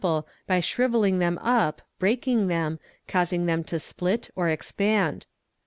by 0.47 0.59
shrivelling 0.59 1.19
them 1.19 1.37
up, 1.43 1.79
breaking 1.99 2.47
them, 2.47 2.79
causing 3.07 3.45
them 3.45 3.63
to 3.63 3.77
split, 3.77 4.31
or 4.35 4.49
expand. 4.49 5.27